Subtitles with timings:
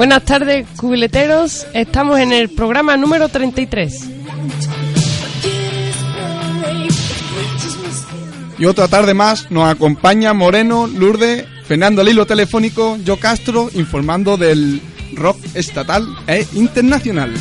[0.00, 1.66] Buenas tardes, cubileteros.
[1.74, 4.08] Estamos en el programa número 33.
[8.58, 14.80] Y otra tarde más nos acompaña Moreno, Lourdes, Fernando Lilo telefónico, yo Castro, informando del
[15.16, 17.34] rock estatal e internacional.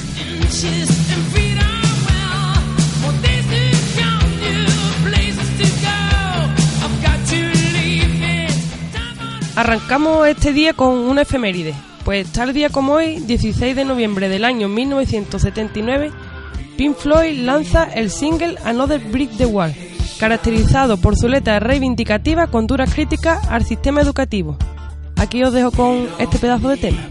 [9.55, 11.73] Arrancamos este día con una efeméride,
[12.03, 16.11] pues tal día como hoy, 16 de noviembre del año 1979,
[16.77, 19.73] Pink Floyd lanza el single Another Brick the Wall,
[20.19, 24.57] caracterizado por su letra reivindicativa con duras críticas al sistema educativo.
[25.17, 27.07] Aquí os dejo con este pedazo de tema.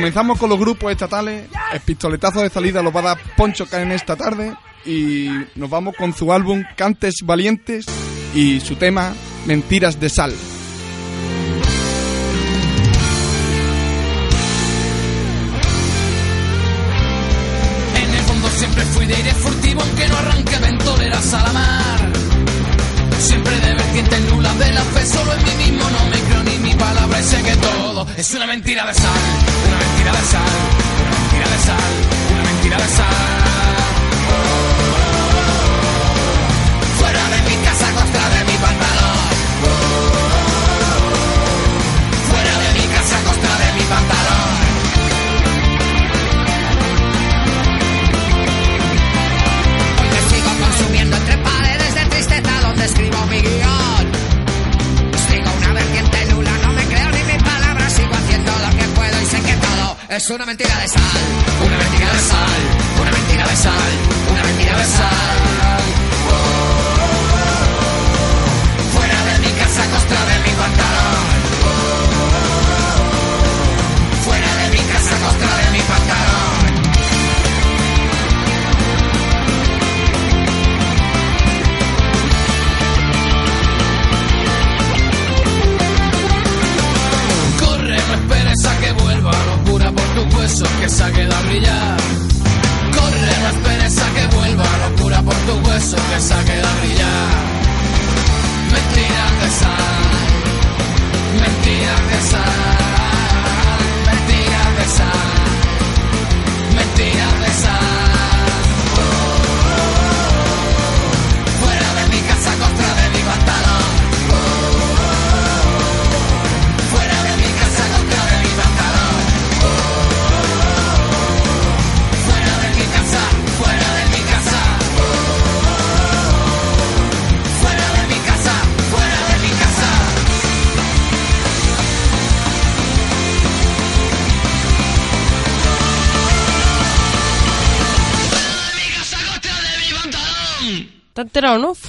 [0.00, 1.46] Comenzamos con los grupos estatales.
[1.74, 4.54] El pistoletazo de salida lo va a dar Poncho en esta tarde.
[4.86, 7.84] Y nos vamos con su álbum Cantes Valientes
[8.34, 9.12] y su tema
[9.44, 10.32] Mentiras de Sal.
[17.94, 22.12] En el fondo siempre fui de aire furtivo, aunque no arranque ventoleras a la mar.
[23.18, 26.58] Siempre de vertiente nula de la fe, solo en mí mismo no me creo ni
[26.70, 29.10] mi palabra y sé que todo es una mentira de sal,
[30.12, 30.69] una
[60.34, 61.09] una mentira de esa.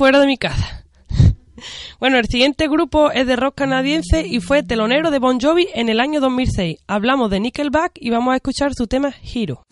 [0.02, 0.84] fuera de mi casa.
[2.00, 5.90] Bueno, el siguiente grupo es de rock canadiense y fue telonero de Bon Jovi en
[5.90, 6.80] el año 2006.
[6.88, 9.64] Hablamos de Nickelback y vamos a escuchar su tema Hero.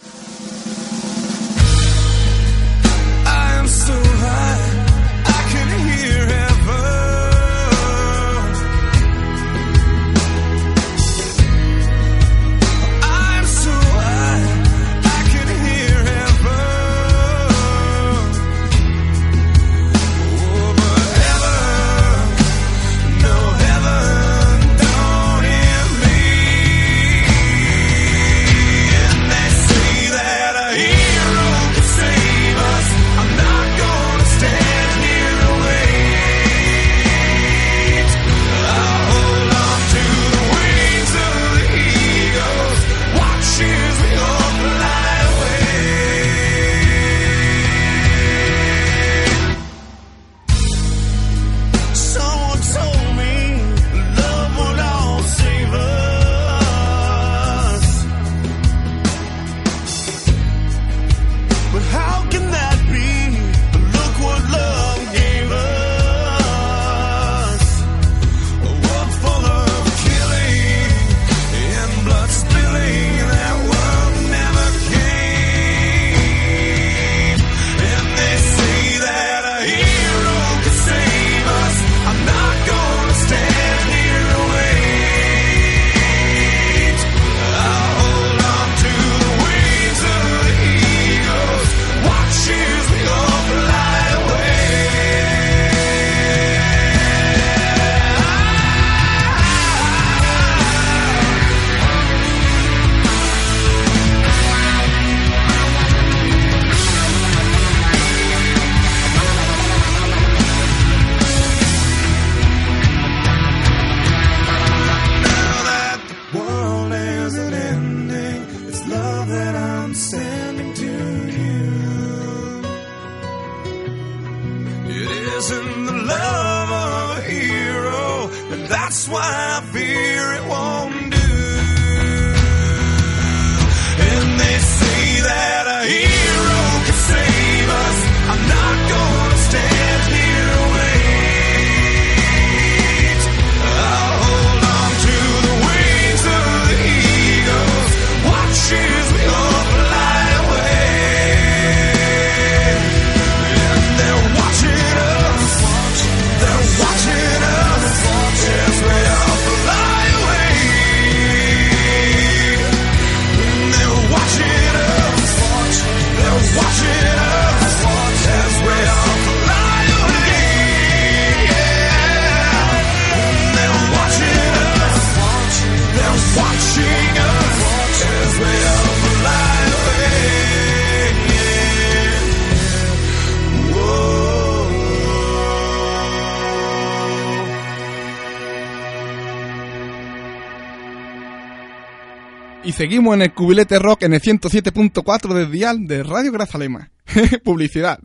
[192.79, 196.89] seguimos en el cubilete rock en el 107.4 del dial de Radio Grazalema.
[197.43, 197.99] Publicidad.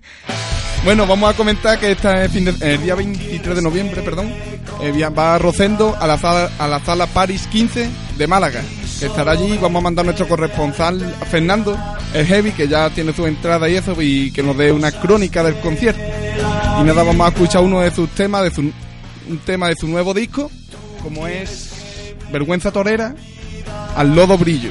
[0.86, 4.32] bueno, vamos a comentar que este fin el eh, día 23 de noviembre, perdón,
[4.80, 8.62] eh, va Rosendo a la sala, a la sala Paris 15 de Málaga.
[9.02, 10.98] Estará allí, vamos a mandar a nuestro corresponsal
[11.30, 11.76] Fernando,
[12.14, 15.42] el Heavy, que ya tiene su entrada y eso, y que nos dé una crónica
[15.42, 16.00] del concierto.
[16.80, 19.86] Y nada, vamos a escuchar uno de sus temas, de su, un tema de su
[19.86, 20.50] nuevo disco,
[21.02, 21.68] como es
[22.32, 23.14] Vergüenza Torera,
[23.96, 24.70] al lodo brillo.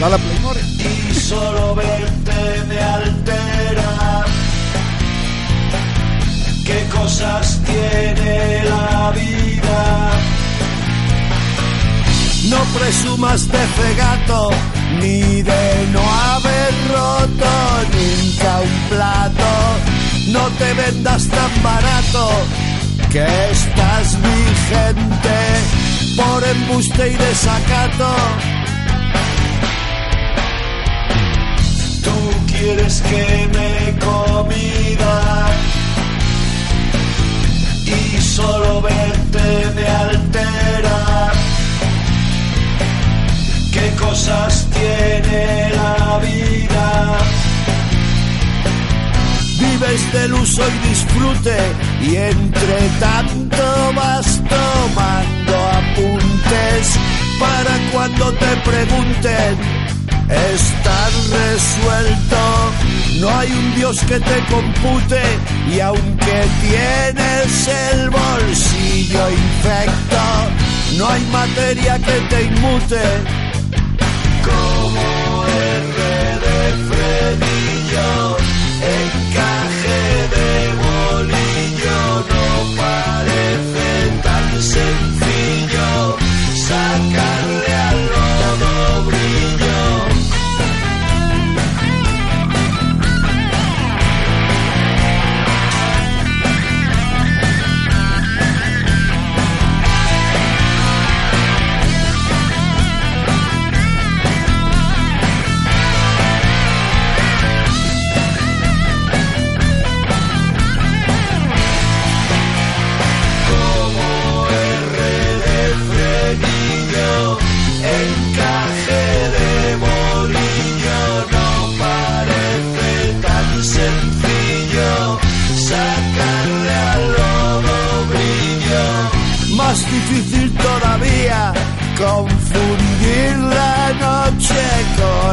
[0.00, 4.24] Dale a y solo verte me altera.
[6.64, 10.10] ¿Qué cosas tiene la vida?
[12.50, 14.50] No presumas de fegato,
[15.00, 17.52] ni de no haber roto
[17.92, 19.50] nunca un plato.
[20.28, 22.30] No te vendas tan barato,
[23.10, 25.85] que estás vigente
[26.16, 28.14] por embuste y desacato.
[32.04, 32.16] Tú
[32.52, 35.48] quieres que me comida
[37.84, 41.32] y solo verte me altera.
[43.72, 47.18] ¿Qué cosas tiene la vida?
[49.60, 51.58] Vives del uso y disfrute
[52.00, 56.96] y entre tanto vas tomando apuntes
[57.38, 59.86] para cuando te pregunten
[60.28, 62.72] Estás resuelto,
[63.20, 65.22] no hay un Dios que te compute
[65.72, 70.18] y aunque tienes el bolsillo infecto,
[70.98, 73.02] no hay materia que te inmute.
[74.42, 75.98] Como R
[76.44, 78.36] de frenillo,
[78.82, 79.98] encaje
[80.34, 80.48] de
[80.82, 82.25] bolillo,
[82.76, 83.86] parece
[84.22, 86.16] tan sencillo
[86.68, 87.95] sacarle al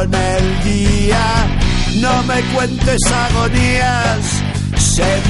[0.04, 1.46] con el día.
[2.00, 4.42] No me cuentes agonías,
[4.76, 5.24] sencillamente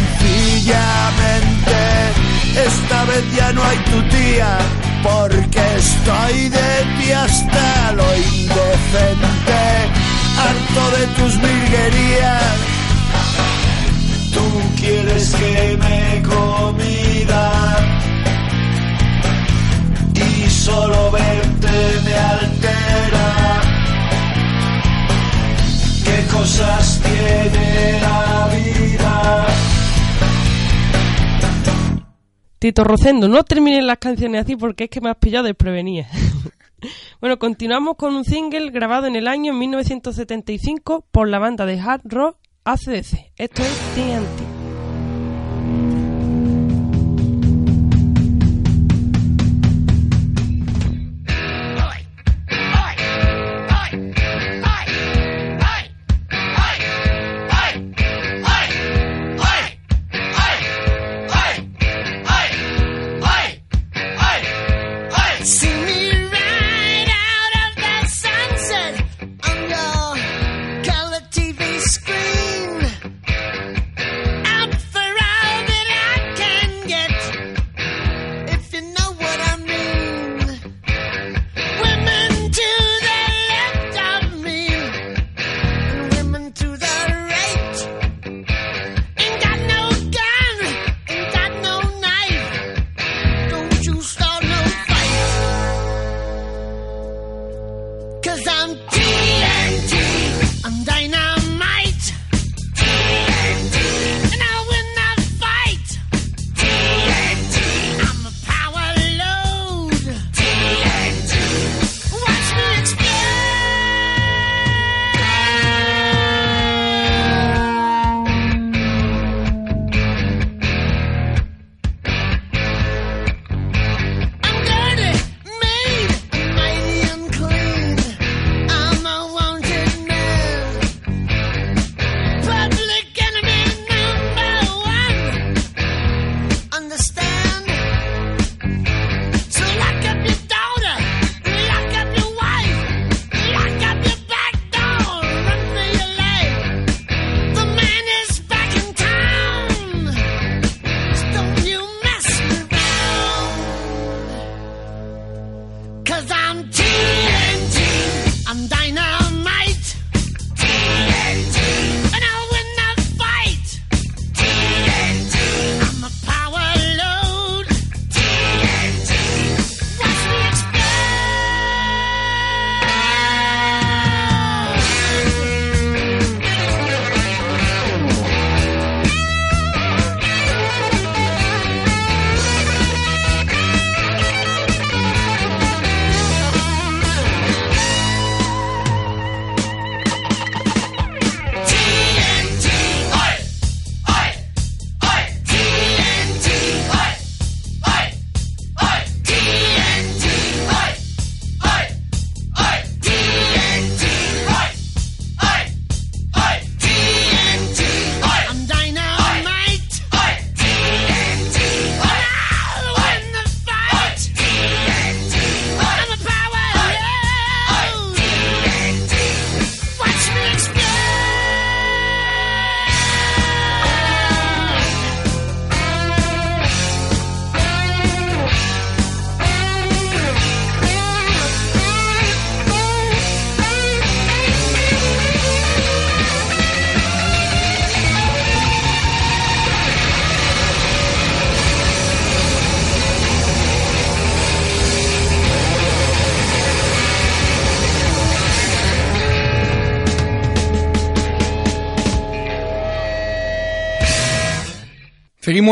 [2.67, 4.59] esta vez ya no hay tu tía,
[5.03, 9.63] porque estoy de ti hasta lo indecente,
[10.45, 12.57] harto de tus virguerías.
[14.33, 14.47] Tú
[14.81, 17.53] quieres que me comida
[20.15, 23.44] y solo verte me altera.
[26.35, 27.01] ¿Qué cosas
[28.03, 29.47] la vida?
[32.59, 36.09] Tito Rocendo, no terminen las canciones así porque es que me has pillado desprevenida.
[37.21, 42.03] bueno, continuamos con un single grabado en el año 1975 por la banda de hard
[42.05, 43.33] rock ACDC.
[43.37, 44.54] Esto es TNT.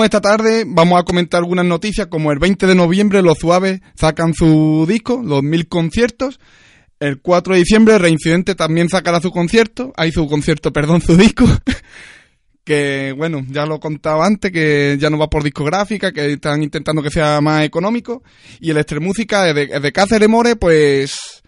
[0.00, 4.32] Esta tarde, vamos a comentar algunas noticias, como el 20 de noviembre los Suaves sacan
[4.32, 6.40] su disco, los mil conciertos.
[6.98, 11.44] El 4 de diciembre Reincidente también sacará su concierto, hay su concierto, perdón, su disco.
[12.64, 16.62] que bueno, ya lo he contado antes, que ya no va por discográfica, que están
[16.62, 18.22] intentando que sea más económico.
[18.60, 21.41] Y el Estremúsica de, de Cáceres More, pues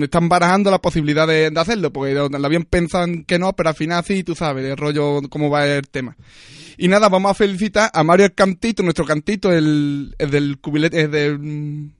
[0.00, 3.74] están barajando la posibilidad de, de hacerlo, porque lo habían pensado que no, pero al
[3.74, 6.16] final sí, tú sabes, el rollo, cómo va el tema.
[6.76, 11.00] Y nada, vamos a felicitar a Mario el Cantito, nuestro cantito, el, el del cubilete,
[11.00, 11.92] el del,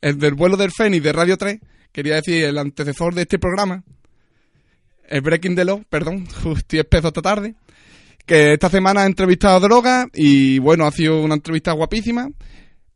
[0.00, 1.58] el del vuelo del Fénix de Radio 3,
[1.92, 3.82] quería decir el antecesor de este programa,
[5.08, 7.54] el Breaking the Law, perdón, estoy espeso esta tarde,
[8.24, 12.28] que esta semana ha entrevistado a Droga y bueno, ha sido una entrevista guapísima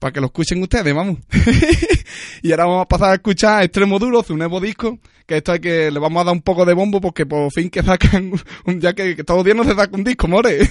[0.03, 1.19] para que lo escuchen ustedes, vamos.
[2.43, 5.61] y ahora vamos a pasar a escuchar Extremo Duro, su nuevo disco, que esto hay
[5.61, 8.33] que le vamos a dar un poco de bombo porque por fin que sacan
[8.67, 10.69] día que, todos los días no se saca un disco, more.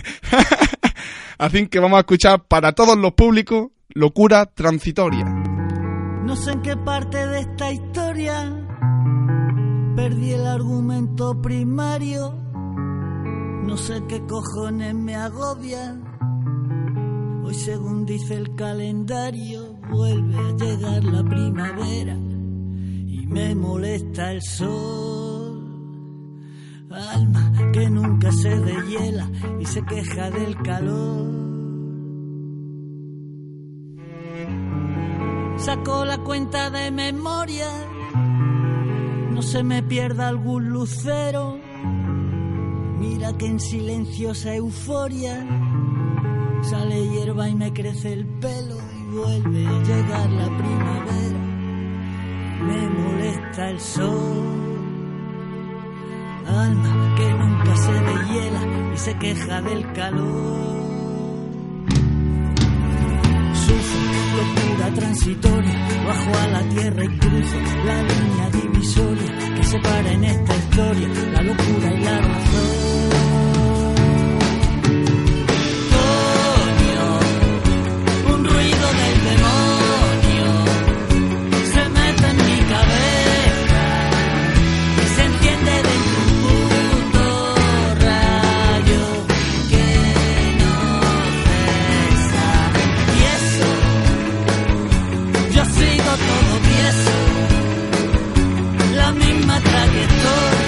[1.38, 5.24] Así que vamos a escuchar para todos los públicos Locura Transitoria.
[5.24, 8.68] No sé en qué parte de esta historia
[9.96, 12.34] perdí el argumento primario.
[13.64, 16.11] No sé qué cojones me agobia.
[17.44, 25.32] Hoy según dice el calendario vuelve a llegar la primavera y me molesta el sol.
[26.92, 31.42] Alma que nunca se deshiela y se queja del calor.
[35.58, 37.68] Saco la cuenta de memoria,
[39.32, 41.60] no se me pierda algún lucero.
[43.00, 45.46] Mira que en silenciosa euforia
[46.64, 51.40] sale hierba y me crece el pelo y vuelve a llegar la primavera.
[52.68, 54.62] Me molesta el sol.
[56.48, 60.82] Alma que nunca se deshiela y se queja del calor.
[64.32, 70.56] Locura transitoria, bajo a la tierra y cruzo la línea divisoria que separa en esta
[70.56, 72.81] historia la locura y la razón.
[99.14, 100.61] Misma trayectoria.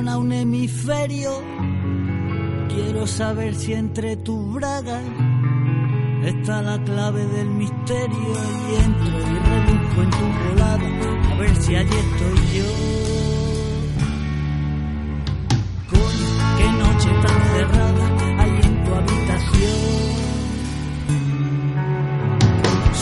[0.00, 1.30] Funciona un hemisferio,
[2.68, 5.02] quiero saber si entre tus bragas
[6.24, 8.32] está la clave del misterio
[8.70, 10.88] y entro y rebusco en tu volada
[11.30, 12.70] a ver si allí estoy yo.
[15.90, 18.04] Coño, qué noche tan cerrada
[18.38, 19.80] hay en tu habitación.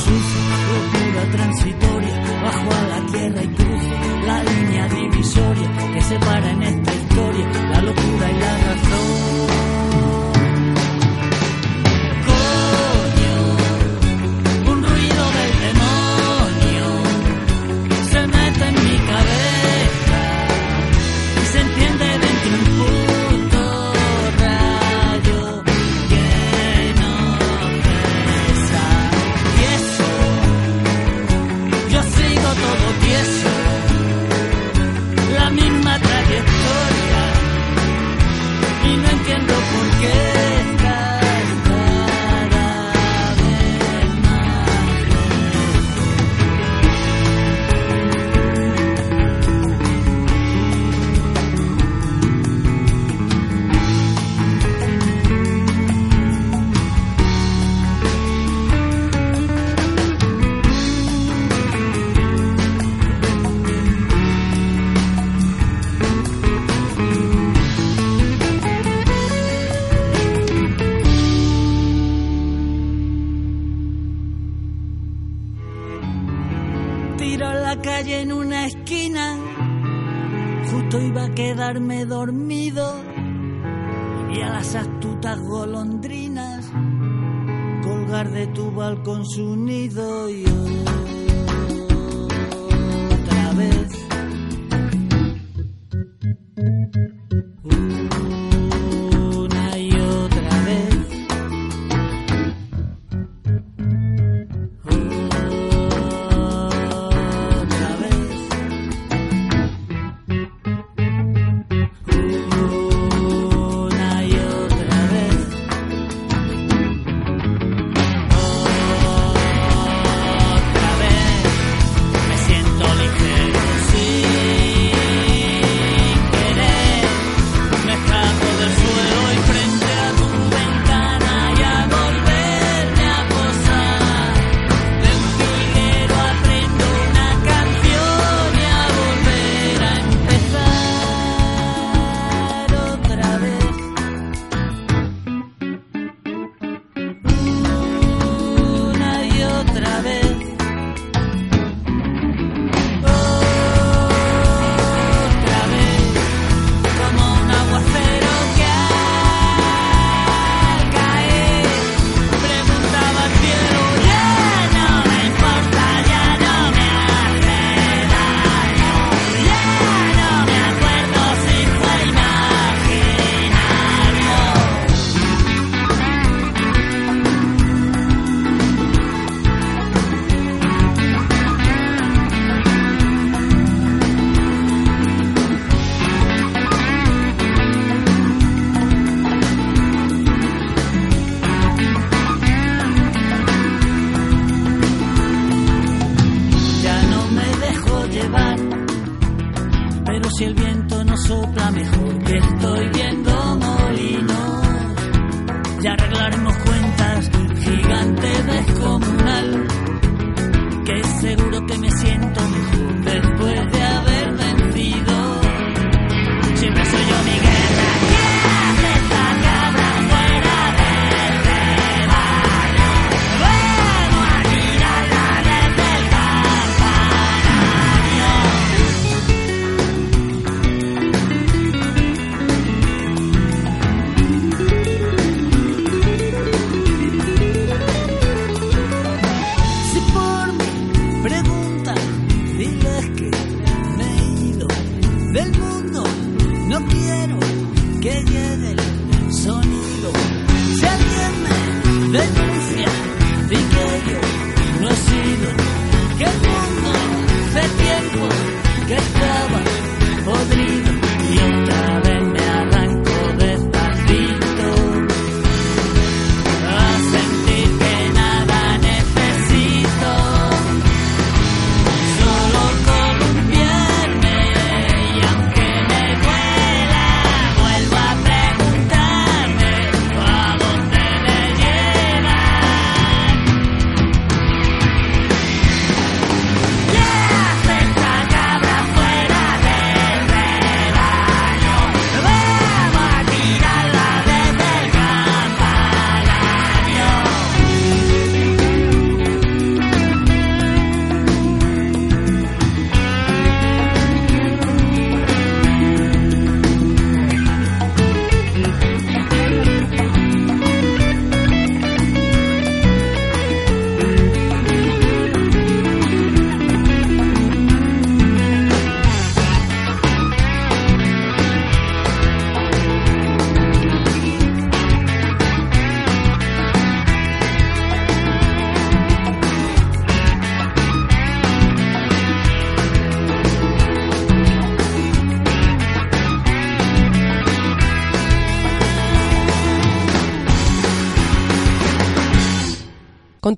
[0.03, 6.63] Sufro locura transitoria, bajo a la tierra y cruzo la línea divisoria que separa en
[6.63, 6.78] esta
[88.89, 90.08] animal con su nido.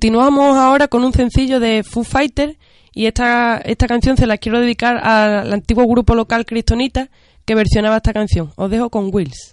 [0.01, 2.57] Continuamos ahora con un sencillo de Foo Fighter
[2.95, 7.11] y esta, esta canción se la quiero dedicar al antiguo grupo local Cristonita
[7.45, 8.51] que versionaba esta canción.
[8.57, 9.53] Os dejo con Wills.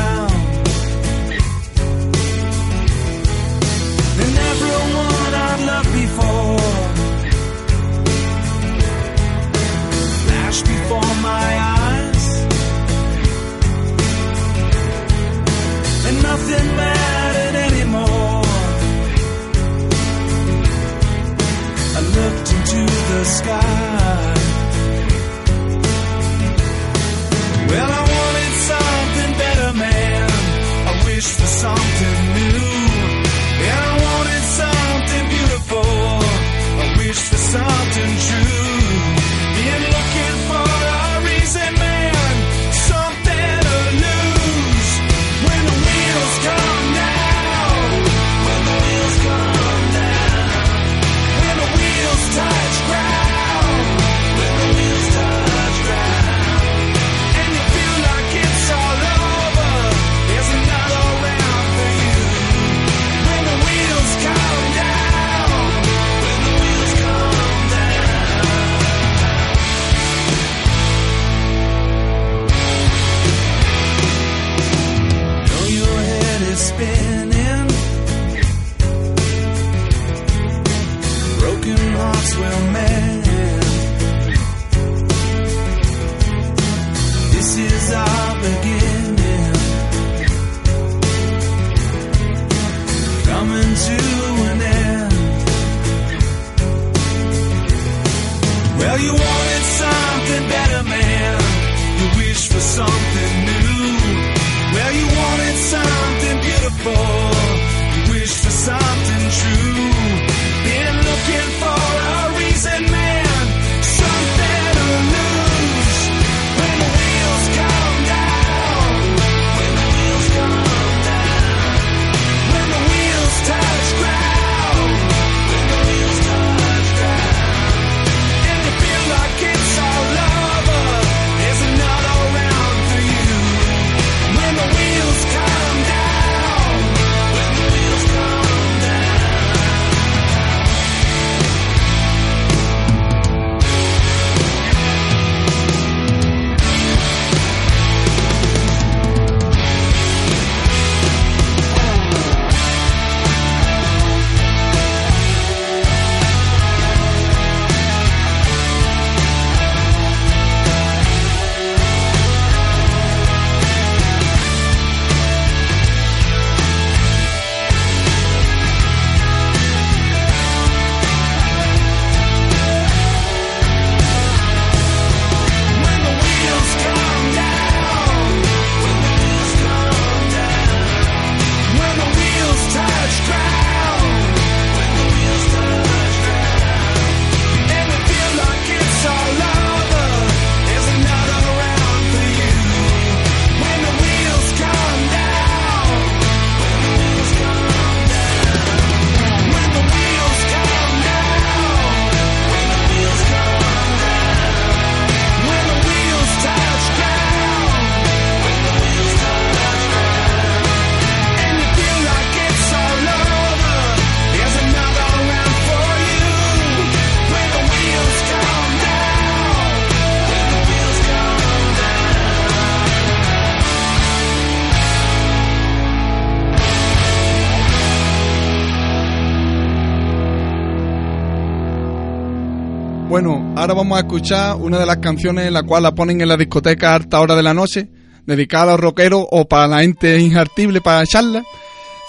[233.61, 236.35] Ahora vamos a escuchar una de las canciones en la cual la ponen en la
[236.35, 237.89] discoteca a alta hora de la noche,
[238.25, 241.43] dedicada a los rockeros o para la gente injartible para charla.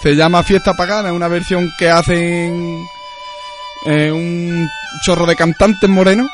[0.01, 2.83] Se llama Fiesta Pagana, es una versión que hacen
[3.85, 4.67] eh, un
[5.05, 6.27] chorro de cantantes morenos,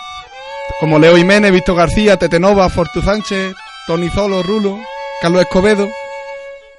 [0.80, 3.54] como Leo Jiménez, Víctor García, Tetenova, Fortu Sánchez,
[3.88, 4.80] Tony Zolo, Rulo,
[5.22, 5.90] Carlos Escobedo,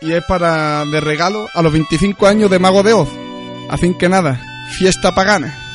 [0.00, 3.11] y es para de regalo a los 25 años de Mago de Oz.
[3.68, 4.40] Así que nada,
[4.79, 5.69] Fiesta Pagana.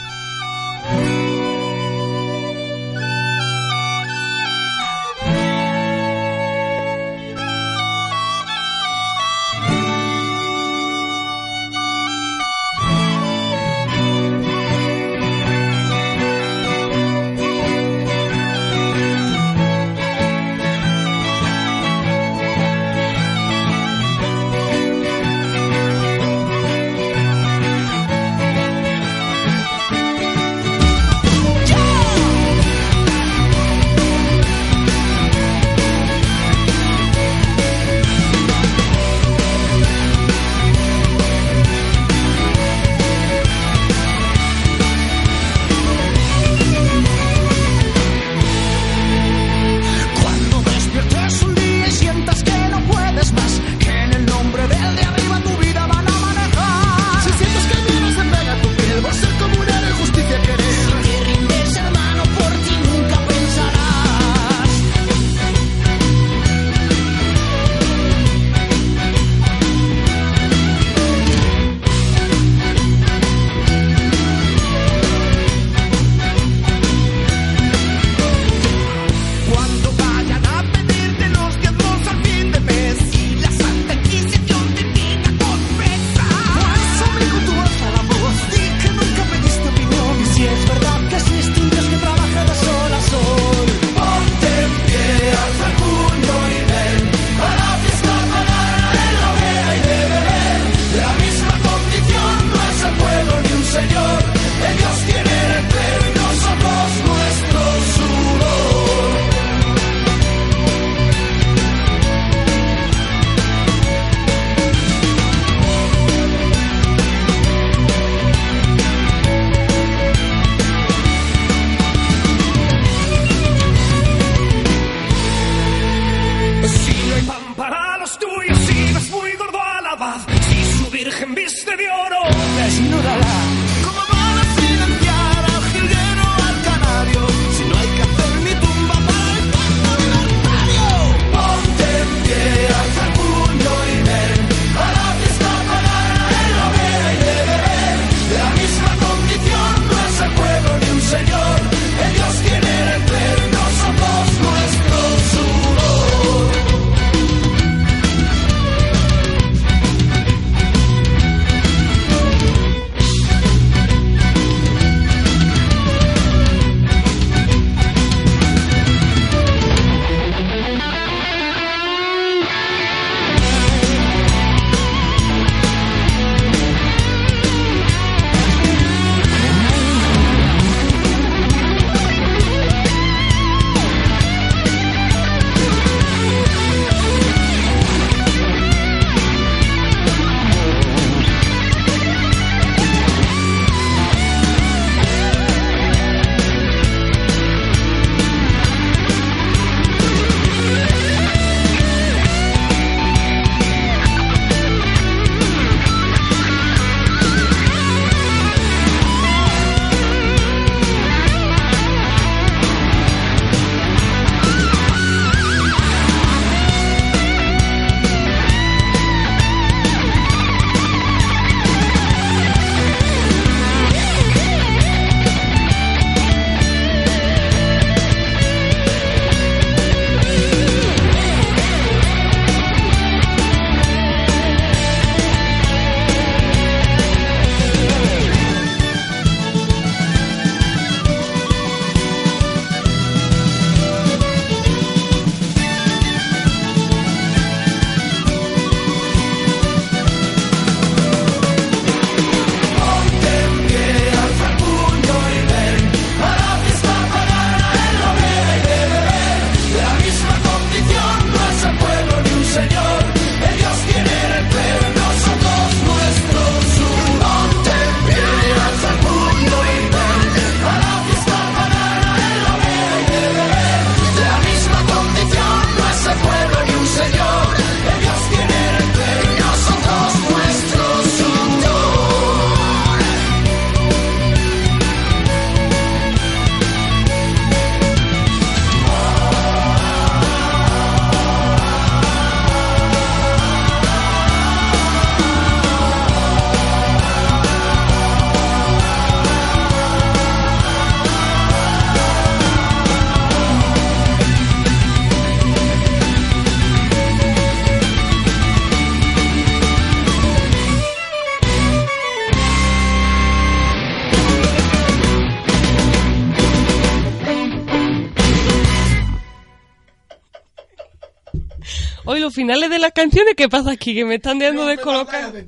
[322.35, 323.95] Finales de las canciones, ¿qué pasa aquí?
[323.95, 325.33] Que me están dejando descolocar.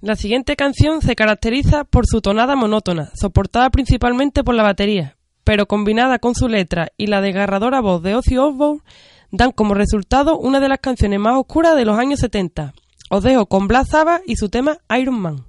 [0.00, 5.66] La siguiente canción se caracteriza por su tonada monótona, soportada principalmente por la batería, pero
[5.66, 8.82] combinada con su letra y la desgarradora voz de Ozzy Osbourne,
[9.32, 12.74] dan como resultado una de las canciones más oscuras de los años 70.
[13.10, 15.47] Os dejo con Black Sabbath y su tema Iron Man.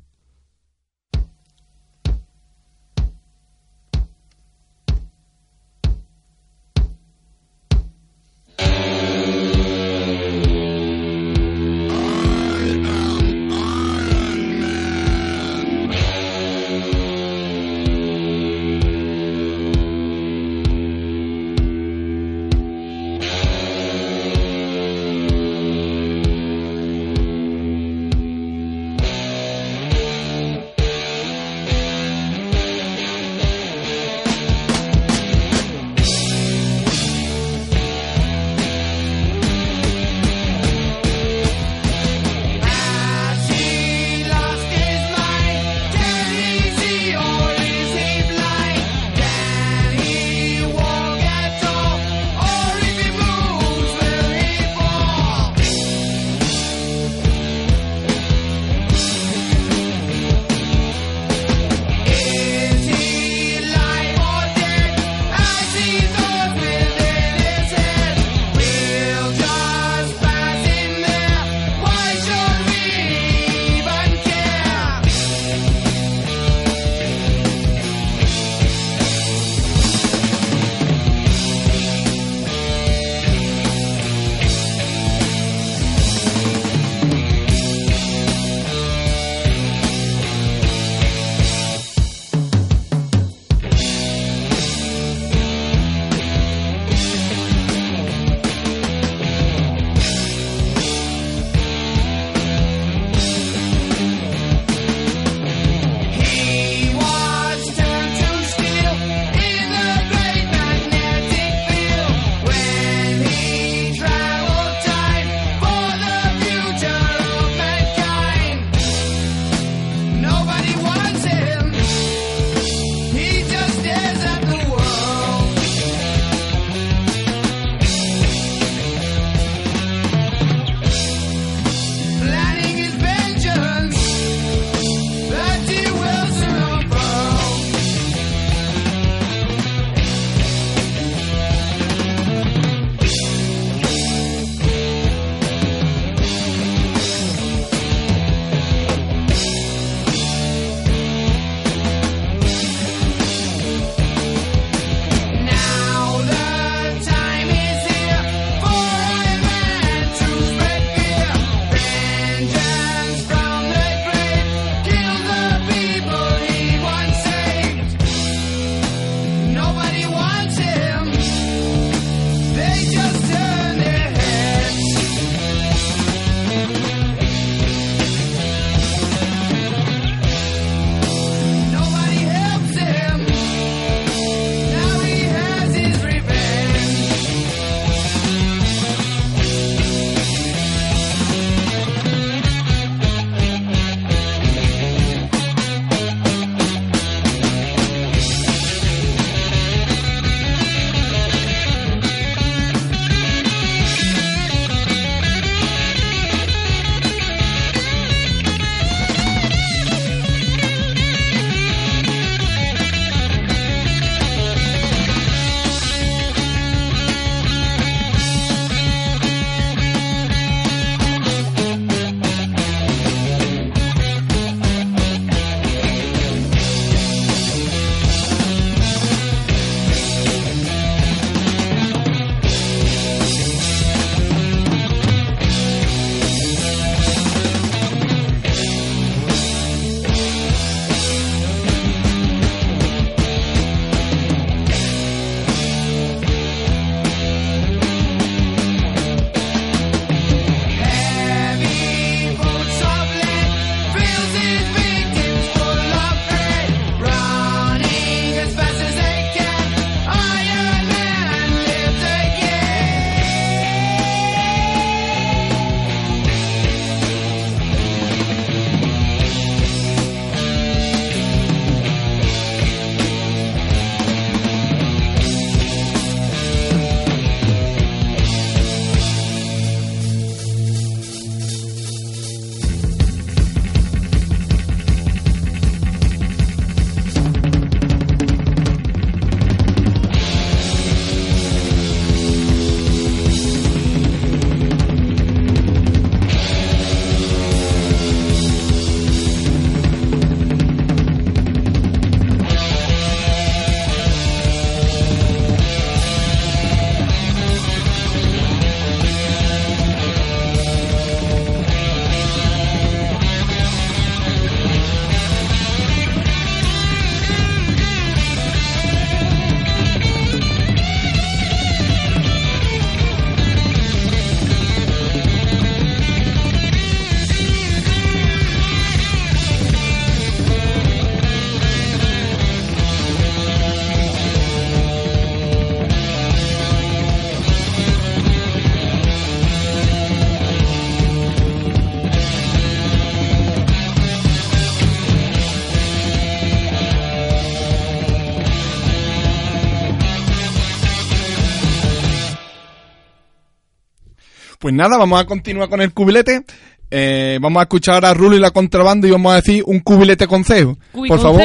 [354.69, 356.43] Pues nada, vamos a continuar con el cubilete.
[356.91, 360.27] Eh, vamos a escuchar a Rulo y la contrabanda y vamos a decir un cubilete
[360.27, 360.77] consejo.
[360.91, 361.41] Por favor,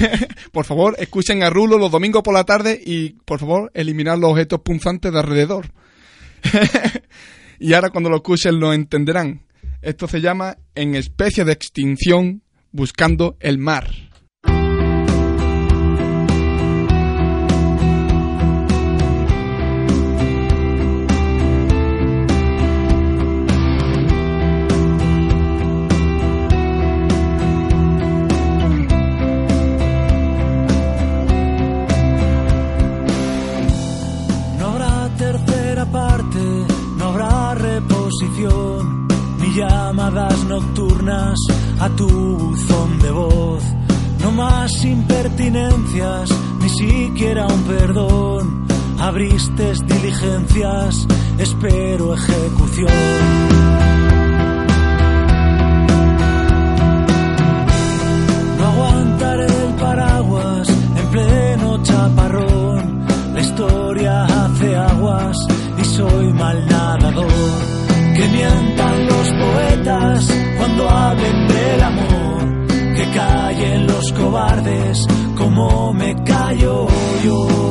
[0.50, 4.30] por favor, escuchen a Rulo los domingos por la tarde y, por favor, eliminar los
[4.30, 5.72] objetos punzantes de alrededor.
[7.60, 9.42] y ahora cuando lo escuchen lo entenderán.
[9.82, 12.40] Esto se llama En especie de extinción
[12.72, 13.90] buscando el mar.
[49.14, 51.06] Abriste diligencias,
[51.38, 52.90] espero ejecución.
[58.58, 63.06] No aguantaré el paraguas en pleno chaparrón.
[63.34, 65.36] La historia hace aguas
[65.78, 67.30] y soy mal nadador.
[68.16, 72.66] Que mientan los poetas cuando hablen del amor.
[72.66, 75.06] Que callen los cobardes
[75.36, 76.88] como me callo
[77.24, 77.63] yo.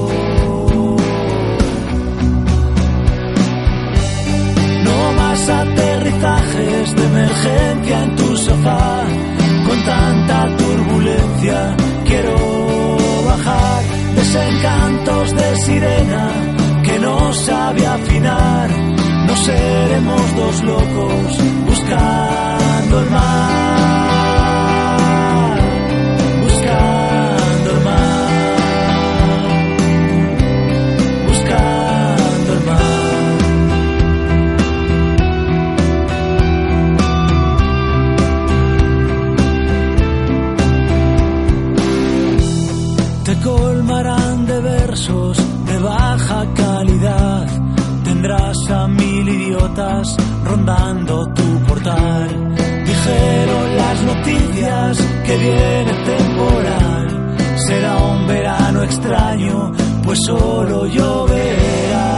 [7.24, 9.04] Emergencia en tu sofá.
[9.68, 12.36] Con tanta turbulencia quiero
[13.26, 13.84] bajar.
[14.16, 16.28] Desencantos de sirena
[16.84, 18.70] que no sabe afinar.
[19.28, 23.83] No seremos dos locos buscando el mar.
[50.44, 52.56] Rondando tu portal.
[52.86, 57.36] Dijeron las noticias que viene temporal.
[57.68, 59.72] Será un verano extraño,
[60.04, 62.18] pues solo lloverá.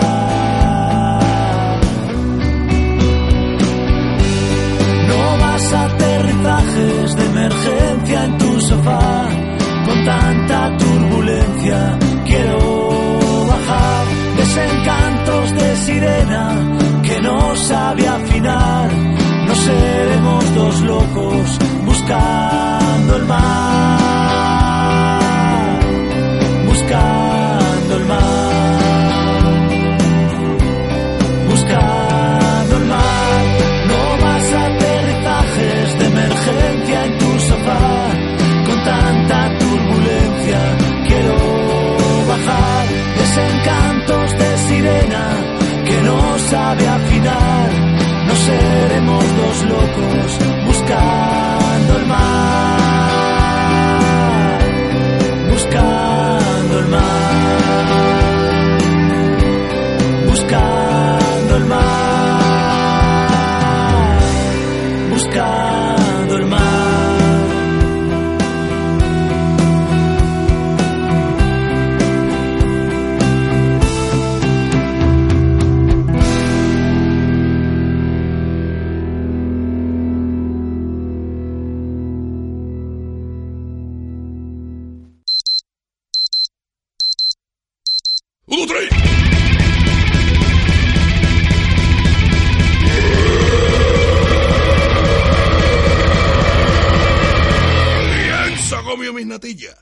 [5.08, 9.28] No más aterrizajes de emergencia en tu sofá.
[9.86, 14.06] Con tanta turbulencia quiero bajar.
[14.36, 16.75] Desencantos de sirena
[17.56, 18.90] sabe afinar.
[19.48, 24.00] No seremos dos locos buscando el mar.
[26.66, 28.80] Buscando el mar.
[31.50, 33.44] Buscando el mar.
[33.88, 38.10] No más aterrizajes de emergencia en tu sofá.
[38.68, 40.60] Con tanta turbulencia
[41.08, 41.36] quiero
[42.28, 42.88] bajar.
[43.18, 45.45] Desencantos de sirena
[46.06, 47.70] no sabe afinar.
[48.28, 52.75] No seremos dos locos buscando el mar.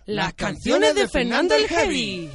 [0.05, 2.29] Las canciones de Fernando el Heavy.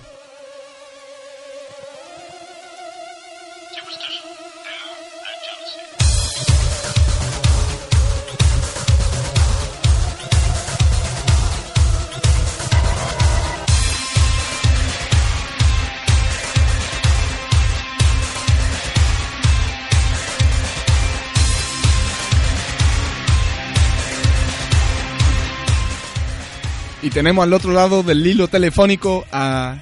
[27.09, 29.76] Y tenemos al otro lado del hilo telefónico a...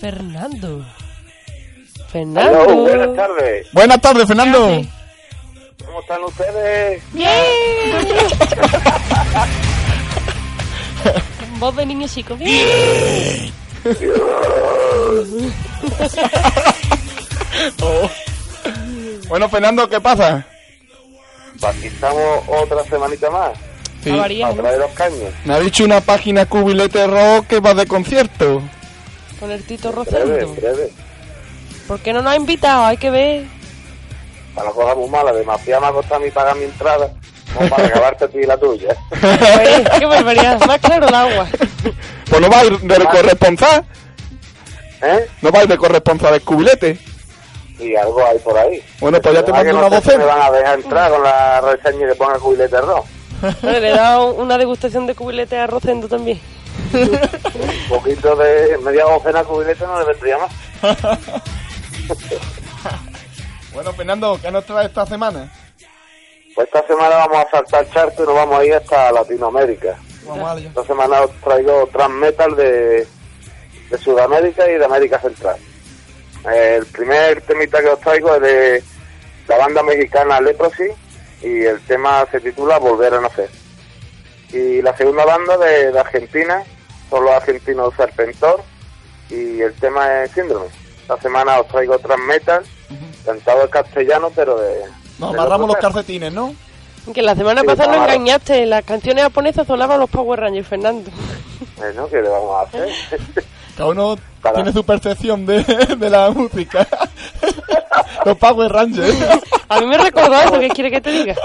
[0.00, 0.82] Fernando.
[2.10, 2.74] Fernando.
[2.74, 3.66] buenas tardes.
[3.70, 4.68] Buenas tardes, Fernando.
[4.68, 4.88] ¿Qué
[5.84, 7.02] ¿Cómo están ustedes?
[11.58, 12.34] Voz de niño chico.
[12.34, 13.52] Bien.
[19.28, 20.46] Bueno, Fernando, ¿qué pasa?
[21.60, 23.52] Pues Aquí estamos otra semanita más.
[24.04, 24.10] Sí.
[24.12, 24.54] ¿no?
[24.54, 25.32] traer los caños.
[25.46, 28.62] Me ha dicho una página cubilete rock que va de concierto.
[29.40, 30.54] Con el Tito Rosendo.
[31.88, 32.84] ¿Por qué no nos ha invitado?
[32.84, 33.44] Hay que ver.
[34.54, 35.32] Para no coger muy mala.
[35.32, 37.10] Demasiado me ha costado a mí pagar mi entrada.
[37.54, 38.96] Como para acabarte a ti la tuya.
[39.08, 40.60] Pues, qué barbaridad.
[40.66, 41.46] Más claro el agua.
[42.28, 43.84] Pues no va a ir de corresponsal.
[45.02, 45.28] ¿Eh?
[45.40, 46.98] No va a ir de corresponsal de cubilete.
[47.78, 48.82] Y algo hay por ahí.
[49.00, 51.22] Bueno, pues ya te Además mando que una no me van a dejar entrar con
[51.22, 53.06] la reseña que ponga cubilete rojo.
[53.62, 56.40] Vale, le he dado una degustación de cubilete a Rosendo también.
[56.92, 60.52] Un poquito de media docena de cubilete no le vendría más.
[63.74, 65.50] Bueno, Fernando, ¿qué nos trae esta semana?
[66.54, 69.98] Pues esta semana vamos a saltar charco y nos vamos a ir hasta Latinoamérica.
[70.24, 70.62] Vamos.
[70.62, 73.04] Esta semana os traigo trans metal de,
[73.90, 75.56] de Sudamérica y de América Central.
[76.44, 78.82] El primer temita que os traigo es de
[79.48, 80.90] la banda mexicana Leprosy
[81.44, 83.50] y el tema se titula Volver a Nacer.
[84.52, 86.62] Y la segunda banda de, de Argentina
[87.10, 88.62] son los argentinos Serpentor
[89.30, 90.66] y el tema es Síndrome.
[91.02, 92.64] Esta semana os traigo trans metal,
[93.26, 94.84] cantado en castellano, pero de.
[95.18, 96.54] Nos de amarramos los calcetines, ¿no?
[97.12, 98.64] Que la semana Sí, pasada nos engañaste.
[98.64, 101.10] Las canciones japonesas sonaban los Power Rangers, Fernando.
[101.76, 102.88] Bueno, ¿qué le vamos a hacer?
[103.76, 104.54] Cada uno Para.
[104.56, 105.62] tiene su percepción de,
[105.98, 106.86] de la música.
[108.24, 109.16] Los Power Rangers.
[109.68, 111.34] A mí me recordó eso, ¿qué quiere que te diga?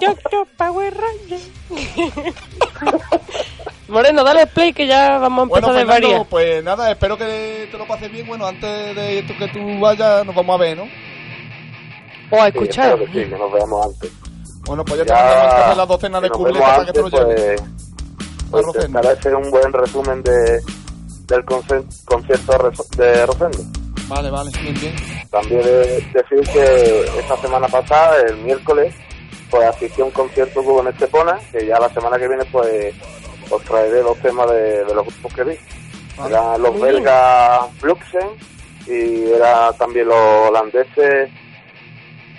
[0.00, 1.50] Yo, yo, Power Rangers.
[3.88, 6.28] Moreno, dale play que ya vamos a Bueno, empezar de Fernando, varias.
[6.28, 8.26] pues nada, espero que te lo pases bien.
[8.26, 10.84] Bueno, antes de tú- que tú vayas, nos vamos a ver, ¿no?
[12.30, 12.98] O a escuchar.
[12.98, 14.10] que sí, que nos veamos antes.
[14.66, 17.06] Bueno, pues ya, te Ya, mandamos entonces las docenas de vemos para que te lo
[17.06, 17.62] antes, lleves.
[18.50, 20.60] pues, pues hacer un buen resumen de,
[21.26, 23.58] del concierto de Rosendo.
[24.08, 24.94] Vale, vale, bien, bien.
[25.30, 28.94] También de- decir que esta semana pasada, el miércoles,
[29.50, 32.44] pues asistí a un concierto que hubo en Estepona, que ya la semana que viene
[32.46, 32.94] pues
[33.50, 35.56] os traeré los temas de, de los grupos que vi.
[36.16, 36.34] Vale.
[36.34, 38.28] Eran los belgas Fluxen
[38.86, 40.16] y era también los
[40.48, 41.28] holandeses,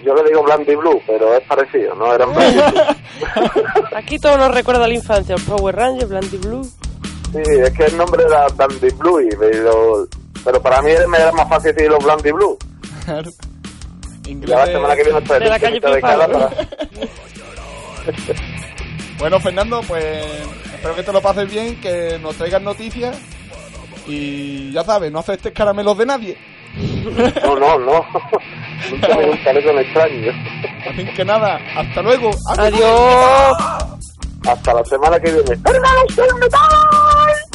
[0.03, 3.83] yo le digo Blandy Blue, pero es parecido, no eran Blandy Blue.
[3.95, 5.35] Aquí todo nos recuerda a la infancia.
[5.45, 6.63] Power Rangers, Blandy Blue.
[6.63, 10.07] Sí, es que el nombre era Dandy Blue, y pero,
[10.47, 12.57] pero para mí me era más fácil decir los Blandy Blue.
[13.03, 13.29] Claro.
[14.23, 15.81] Ya Inglés la semana que viene De la calle
[19.19, 20.25] Bueno, Fernando, pues
[20.73, 23.17] espero que te lo pases bien, que nos traigas noticias.
[24.07, 26.37] Y ya sabes, no aceptes caramelos de nadie.
[27.43, 28.05] No, no, no.
[28.89, 30.35] Nunca me gustaré con extraños.
[30.89, 32.29] Así que nada, hasta luego.
[32.57, 33.57] Adiós.
[34.47, 35.59] Hasta la semana que viene.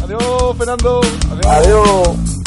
[0.02, 1.00] Adiós, Fernando.
[1.30, 1.46] Adiós.
[1.46, 2.41] Adiós.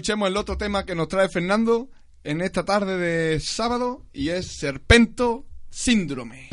[0.00, 1.90] Escuchemos el otro tema que nos trae Fernando
[2.24, 6.48] en esta tarde de sábado y es Serpento Síndrome.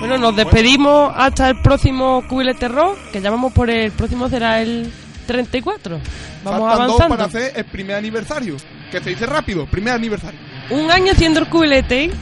[0.00, 4.62] Bueno, nos despedimos hasta el próximo Cubile Terror, que ya vamos por el próximo será
[4.62, 4.90] el
[5.26, 6.00] 34.
[6.42, 7.08] Vamos Faltan dos avanzando.
[7.08, 8.56] para hacer el primer aniversario.
[8.90, 10.40] Que se dice rápido, primer aniversario.
[10.70, 12.10] Un año haciendo el cubilete.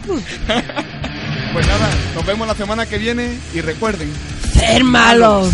[1.52, 4.08] Pues nada, nos vemos la semana que viene y recuerden,
[4.52, 5.50] Ser malos.